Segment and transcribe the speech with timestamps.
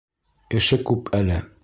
[0.61, 1.41] Эше күп әле!